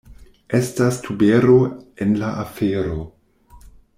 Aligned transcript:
Estas 0.59 0.97
tubero 1.07 1.59
en 2.05 2.17
la 2.23 2.31
afero. 2.47 2.99